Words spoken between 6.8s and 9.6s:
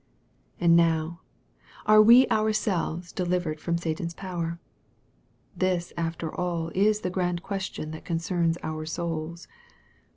the grand question that con cerns our souls.